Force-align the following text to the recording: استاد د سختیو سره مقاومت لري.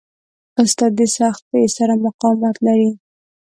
استاد 0.61 0.91
د 0.99 1.01
سختیو 1.17 1.73
سره 1.77 1.93
مقاومت 2.05 2.55
لري. 2.67 2.91